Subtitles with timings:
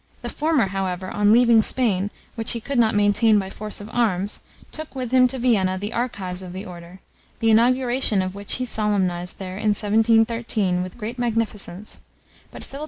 [0.23, 4.39] The former, however, on leaving Spain, which he could not maintain by force of arms,
[4.71, 7.01] took with him, to Vienna, the archives of the order,
[7.37, 11.99] the inauguration of which he solemnized there in 1713, with great magnificence;
[12.49, 12.79] but Philip V.